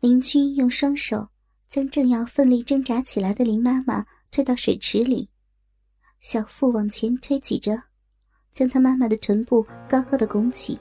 [0.00, 1.28] 林君用双手
[1.68, 5.28] 将正要奋力挣扎起来的林妈妈推到水池里，
[6.20, 7.78] 小腹往前推挤着，
[8.50, 10.80] 将她妈妈的臀部高高的拱起，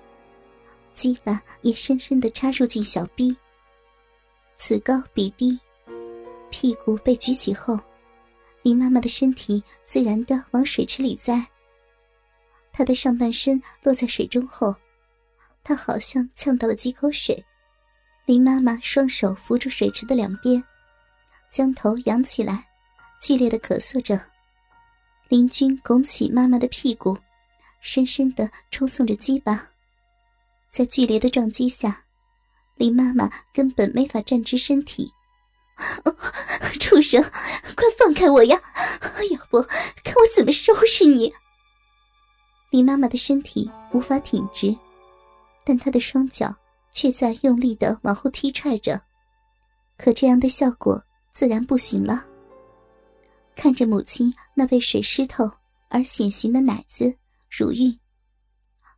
[0.96, 3.36] 鸡巴也深深的插入进小臂。
[4.58, 5.60] 此高彼低，
[6.50, 7.78] 屁股被举起后，
[8.62, 11.46] 林妈妈的身体自然的往水池里栽。
[12.72, 14.74] 她的上半身落在水中后，
[15.62, 17.44] 她好像呛到了几口水。
[18.30, 20.64] 林妈妈双手扶住水池的两边，
[21.50, 22.64] 将头仰起来，
[23.20, 24.24] 剧烈的咳嗽着。
[25.30, 27.18] 林君拱起妈妈的屁股，
[27.82, 29.68] 深深的抽送着鸡巴。
[30.70, 32.04] 在剧烈的撞击下，
[32.76, 35.12] 林妈妈根本没法站直身体。
[36.80, 38.62] 畜生，快放开我呀！
[39.32, 39.60] 要不
[40.04, 41.34] 看我怎么收拾你！
[42.70, 44.78] 林妈妈的身体无法挺直，
[45.66, 46.56] 但她的双脚。
[46.92, 49.02] 却在用力的往后踢踹着，
[49.98, 52.26] 可这样的效果自然不行了。
[53.56, 55.50] 看着母亲那被水湿透
[55.90, 57.14] 而显形的奶子、
[57.50, 58.00] 乳晕，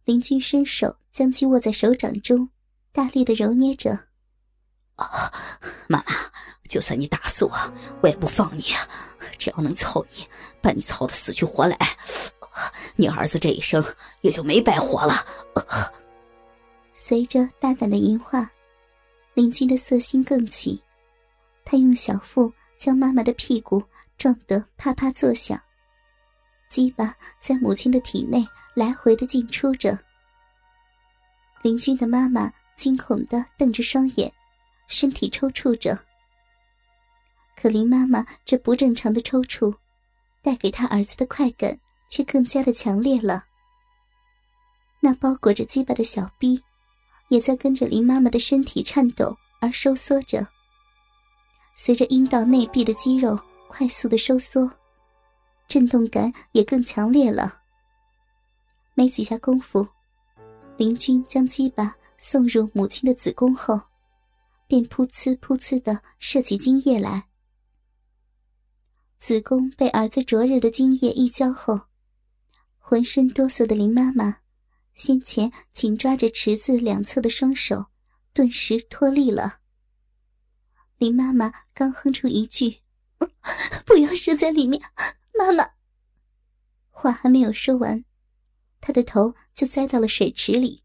[0.06, 2.50] 林君伸手将其握在手掌中，
[2.92, 4.08] 大力的揉捏着。
[5.88, 6.06] 妈妈，
[6.70, 7.52] 就算你打死我，
[8.02, 8.66] 我也不放你。
[9.40, 10.28] 只要能操你，
[10.62, 11.76] 把你操的死去活来，
[12.96, 13.84] 你儿子这一生
[14.22, 15.26] 也就没白活了。
[17.04, 18.48] 随着大胆的淫话，
[19.34, 20.80] 林君的色心更起，
[21.66, 23.84] 他用小腹将妈妈的屁股
[24.20, 25.60] 撞得啪啪作响，
[26.70, 29.98] 鸡巴在母亲的体内来回的进出着。
[31.64, 34.32] 林君的妈妈惊恐的瞪着双眼，
[34.86, 35.98] 身体抽搐着。
[37.56, 39.76] 可林妈妈这不正常的抽搐，
[40.44, 41.76] 带给他儿子的快感
[42.08, 43.44] 却更加的强烈了。
[45.00, 46.64] 那包裹着鸡巴的小臂。
[47.32, 50.46] 也在跟着林妈妈的身体颤抖而收缩着，
[51.76, 54.70] 随着阴道内壁的肌肉快速的收缩，
[55.66, 57.62] 震动感也更强烈了。
[58.96, 59.88] 没几下功夫，
[60.76, 63.80] 林君将鸡巴送入母亲的子宫后，
[64.68, 67.28] 便噗呲噗呲的射起精液来。
[69.20, 71.80] 子宫被儿子灼热的精液一浇后，
[72.78, 74.41] 浑身哆嗦的林妈妈。
[75.02, 77.88] 先前紧抓着池子两侧的双手，
[78.34, 79.62] 顿时脱力了。
[81.00, 82.82] 林妈妈刚哼出一句
[83.84, 84.80] ：“不要射在里面，
[85.34, 85.68] 妈妈。”
[86.92, 88.06] 话还没有说完，
[88.80, 90.84] 她的头就栽到了水池里。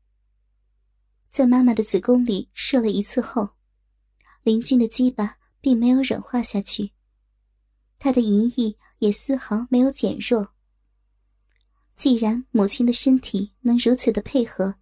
[1.31, 3.50] 在妈妈的子宫里射了一次后，
[4.43, 6.93] 林俊的鸡巴并没有软化下去，
[7.98, 10.54] 他的淫意也丝毫没有减弱。
[11.97, 14.75] 既然母亲的身体能如此的配合，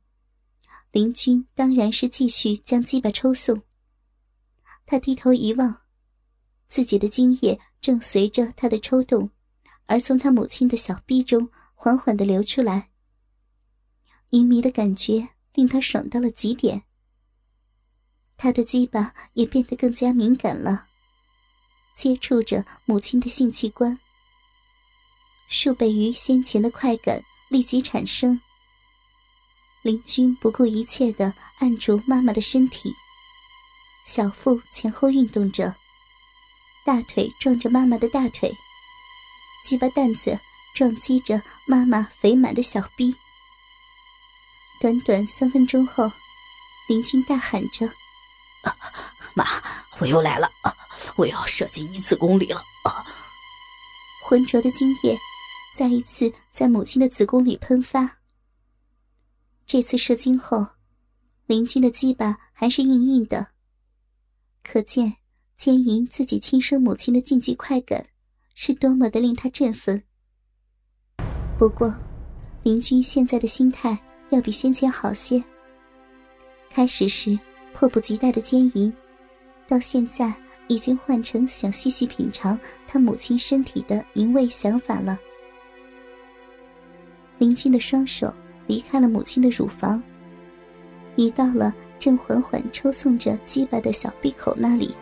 [0.91, 3.62] 林君当然是继续将鸡巴抽送。
[4.84, 5.82] 他低头一望，
[6.66, 9.30] 自己的精液正随着他的抽动，
[9.86, 12.91] 而从他母亲的小臂中缓缓的流出来。
[14.31, 16.82] 淫迷的感觉令他爽到了极点。
[18.36, 20.88] 他的鸡巴也变得更加敏感了，
[21.96, 23.96] 接触着母亲的性器官。
[25.49, 28.41] 数倍于先前的快感立即产生。
[29.82, 32.94] 林君不顾一切的按住妈妈的身体，
[34.06, 35.75] 小腹前后运动着，
[36.84, 38.56] 大腿撞着妈妈的大腿，
[39.66, 40.38] 鸡巴蛋子
[40.75, 43.15] 撞击着妈妈肥满的小臂。
[44.81, 46.11] 短短三分钟后，
[46.88, 47.88] 林君大喊着
[49.34, 49.44] ：“妈，
[49.99, 50.50] 我又来了！
[51.16, 52.65] 我要射进一子宫里了！”
[54.25, 55.19] 浑浊的精液。
[55.74, 58.18] 再一次在母亲的子宫里喷发。
[59.66, 60.64] 这次射精后，
[61.46, 63.48] 林君的鸡巴还是硬硬的，
[64.62, 65.16] 可见
[65.56, 68.06] 奸淫自己亲生母亲的禁忌快感
[68.54, 70.00] 是多么的令他振奋。
[71.58, 71.92] 不过，
[72.62, 73.98] 林君现在的心态
[74.30, 75.42] 要比先前好些。
[76.70, 77.36] 开始时
[77.72, 78.92] 迫不及待的奸淫，
[79.66, 80.32] 到现在
[80.69, 82.56] 已经换成想细细品尝
[82.87, 85.19] 他母亲身体的淫味想法了。
[87.44, 88.32] 林君的双手
[88.67, 90.02] 离开了母亲的乳房，
[91.14, 94.94] 移到了正缓缓抽送着鸡巴的小闭口那里。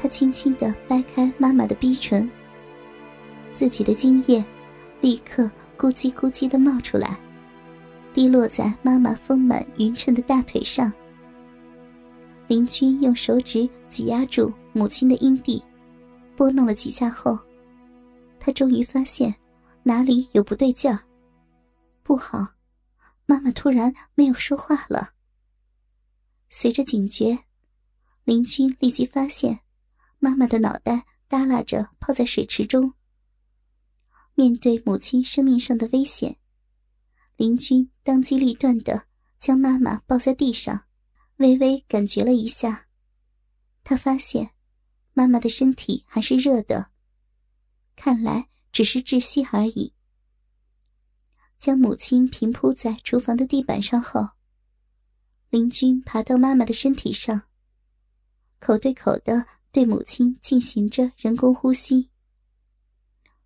[0.00, 2.26] 他轻轻的掰开妈妈的逼唇，
[3.52, 4.42] 自己的精液
[5.02, 5.42] 立刻
[5.76, 7.18] 咕叽咕叽的冒出来，
[8.14, 10.90] 滴落在妈妈丰满匀称的大腿上。
[12.46, 15.62] 林君用手指挤压住母亲的阴蒂，
[16.34, 17.38] 拨弄了几下后，
[18.38, 19.34] 他终于发现。
[19.82, 20.98] 哪里有不对劲儿？
[22.02, 22.54] 不好，
[23.26, 25.14] 妈妈突然没有说话了。
[26.48, 27.44] 随着警觉，
[28.24, 29.60] 林君立即发现，
[30.18, 32.94] 妈妈的脑袋耷拉着泡在水池中。
[34.34, 36.38] 面对母亲生命上的危险，
[37.36, 39.06] 林君当机立断的
[39.38, 40.86] 将妈妈抱在地上，
[41.36, 42.88] 微微感觉了一下，
[43.84, 44.50] 他发现
[45.12, 46.90] 妈妈的身体还是热的，
[47.94, 49.94] 看来只是窒息而已。
[51.60, 54.26] 将母亲平铺在厨房的地板上后，
[55.50, 57.42] 林君爬到妈妈的身体上，
[58.58, 62.08] 口对口的对母亲进行着人工呼吸，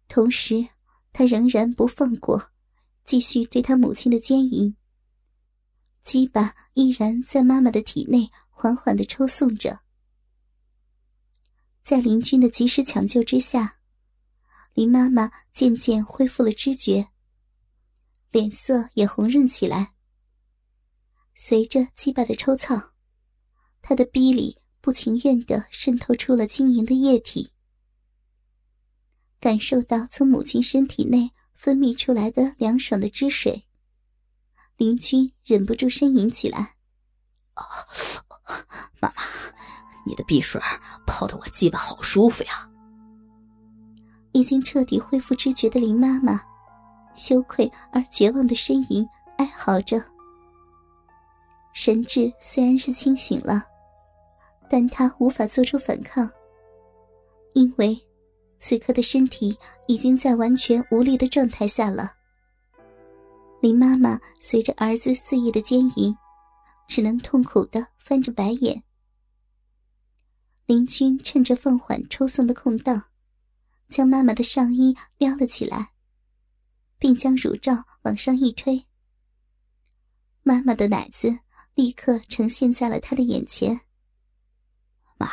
[0.06, 0.64] 同时
[1.12, 2.52] 他仍然不放过，
[3.04, 4.76] 继续对他母亲的奸淫。
[6.04, 9.80] 鸡巴依然在妈妈的体内缓缓的抽送着，
[11.82, 13.78] 在林君的及时抢救之下，
[14.72, 17.08] 林妈妈渐渐恢复了知觉。
[18.34, 19.92] 脸色也红润起来。
[21.36, 22.90] 随着鸡巴的抽操，
[23.80, 27.52] 他的逼里不情愿的渗透出了晶莹的液体。
[29.38, 33.68] 感受到从母亲身体内分泌出来的凉爽的汁水，
[34.78, 36.74] 林君忍不住呻吟起来
[37.54, 37.64] ：“啊，
[39.00, 39.14] 妈妈，
[40.04, 40.60] 你的碧水
[41.06, 42.68] 泡得我鸡巴好舒服呀！”
[44.34, 46.53] 已经彻底恢复知觉的林妈妈。
[47.14, 49.06] 羞愧而绝望的呻吟，
[49.38, 50.02] 哀嚎着。
[51.72, 53.64] 神智虽然是清醒了，
[54.68, 56.30] 但他无法做出反抗，
[57.52, 58.00] 因为
[58.58, 59.56] 此刻的身体
[59.86, 62.12] 已经在完全无力的状态下了。
[63.60, 66.16] 林妈妈随着儿子肆意的奸淫，
[66.86, 68.82] 只能痛苦的翻着白眼。
[70.66, 73.04] 林君趁着放缓抽送的空档，
[73.88, 75.93] 将妈妈的上衣撩了起来。
[76.98, 78.86] 并将乳罩往上一推，
[80.42, 81.38] 妈妈的奶子
[81.74, 83.80] 立刻呈现在了他的眼前。
[85.16, 85.28] 妈，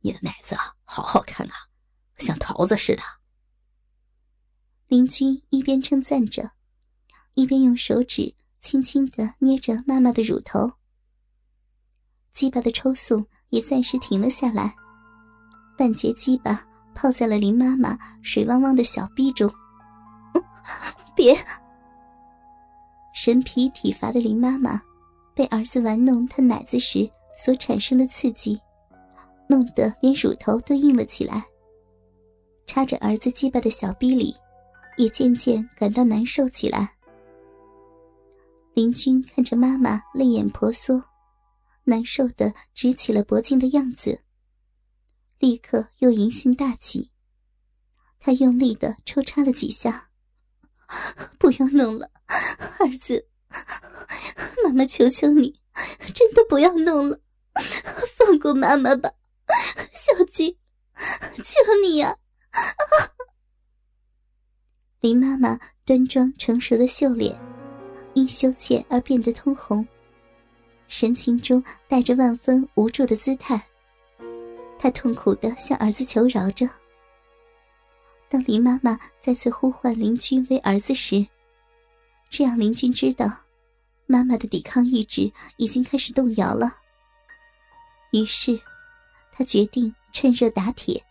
[0.00, 1.54] 你的奶子好好看啊，
[2.18, 3.02] 像桃子似的。
[4.88, 6.52] 林君一边称赞着，
[7.34, 10.72] 一边用手指轻轻的捏着妈妈的乳头。
[12.32, 14.74] 鸡巴的抽搐也暂时停了下来，
[15.78, 19.52] 半截鸡巴泡在了林妈妈水汪汪的小臂中。
[21.14, 21.36] 别！
[23.14, 24.82] 神疲体乏的林妈妈，
[25.34, 28.60] 被儿子玩弄她奶子时所产生的刺激，
[29.48, 31.44] 弄得连乳头都硬了起来。
[32.66, 34.34] 插着儿子鸡巴的小逼里，
[34.96, 36.90] 也渐渐感到难受起来。
[38.72, 40.98] 林君看着妈妈泪眼婆娑、
[41.84, 44.18] 难受的直起了脖颈的样子，
[45.38, 47.10] 立刻又淫心大起。
[48.18, 50.08] 他用力的抽插了几下。
[51.38, 52.10] 不要弄了，
[52.78, 53.26] 儿子，
[54.64, 55.60] 妈妈求求你，
[56.14, 57.18] 真的不要弄了，
[58.16, 59.10] 放过妈妈吧，
[59.92, 60.56] 小菊，
[61.42, 62.16] 求你呀！
[65.00, 67.36] 林妈妈端庄成熟的秀脸，
[68.14, 69.86] 因羞怯而变得通红，
[70.86, 73.60] 神情中带着万分无助的姿态，
[74.78, 76.68] 她痛苦的向儿子求饶着。
[78.32, 81.26] 当林妈妈再次呼唤林君为儿子时，
[82.30, 83.30] 这让林君知道，
[84.06, 86.78] 妈妈的抵抗意志已经开始动摇了。
[88.10, 88.58] 于是，
[89.34, 91.04] 他决定趁热打铁，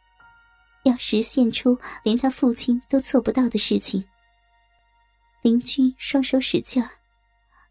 [0.84, 4.04] 要实现出连他父亲都做不到的事情。
[5.44, 6.90] 林君双手使劲儿，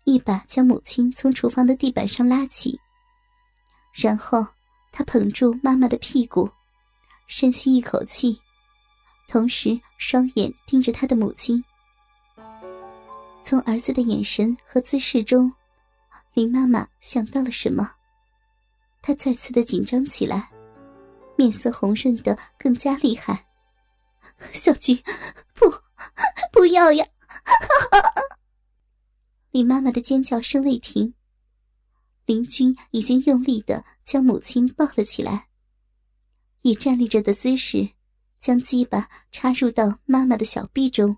[0.04, 2.78] 一把将母亲从厨房的地板上拉起，
[3.92, 4.47] 然后
[4.92, 6.49] 他捧住妈妈的屁股，
[7.26, 8.40] 深吸一口气。
[9.30, 11.62] 同时，双眼盯着他的母亲。
[13.44, 15.52] 从儿子的眼神和姿势中，
[16.34, 17.92] 林妈妈想到了什么？
[19.00, 20.50] 她再次的紧张起来，
[21.37, 23.46] 面色红润的更加厉害。
[24.52, 24.96] 小菊，
[25.54, 25.72] 不，
[26.50, 27.06] 不要呀！
[29.52, 31.14] 林妈妈的尖叫声未停，
[32.26, 35.46] 林君已经用力的将母亲抱了起来，
[36.62, 37.90] 以站立着的姿势。
[38.40, 41.14] 将鸡巴插入到妈妈的小臂中，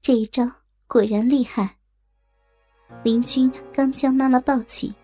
[0.00, 0.48] 这一招
[0.86, 1.76] 果然厉害。
[3.02, 4.94] 林君刚将妈妈抱起，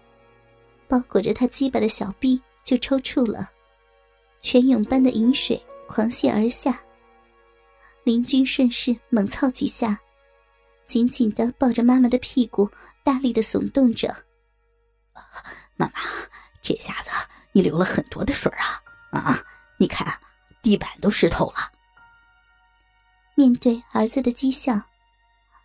[0.86, 3.50] 包裹着她鸡巴的小臂就抽搐了，
[4.40, 6.80] 泉涌般的饮水狂泻而下。
[8.04, 9.98] 林君顺势猛操几下，
[10.86, 12.70] 紧紧的抱着妈妈的屁股，
[13.02, 14.14] 大力的耸动着。
[15.74, 15.92] 妈妈，
[16.62, 17.10] 这下子
[17.50, 18.80] 你流了很多的水啊！
[19.10, 19.44] 啊，
[19.76, 20.06] 你看。
[20.66, 21.70] 地板都湿透了。
[23.36, 24.82] 面对儿子的讥笑，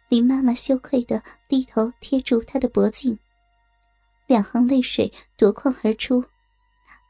[0.09, 3.17] 林妈妈羞愧的低头贴住他的脖颈，
[4.27, 6.23] 两行泪水夺眶而出，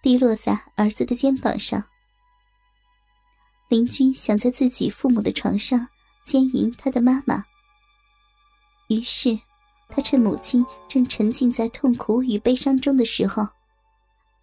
[0.01, 1.83] 滴落在儿子的肩膀上。
[3.67, 5.85] 林君想在自己父母的床上
[6.25, 7.43] 奸淫他的妈妈，
[8.87, 9.37] 于是
[9.89, 13.45] 他趁母亲正沉浸在痛苦与悲伤中的时候，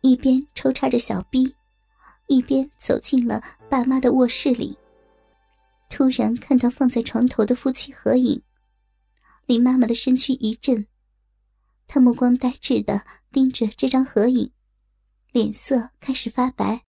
[0.03, 1.55] 一边抽插着小臂，
[2.29, 4.79] 一边走进了爸妈的卧室里。
[5.91, 8.41] 突然看到放在床头的夫妻合影，
[9.47, 10.87] 林妈妈的身躯一震。
[11.87, 14.53] 她目光呆滞的盯着这张合影，
[15.33, 16.85] 脸色开始发白。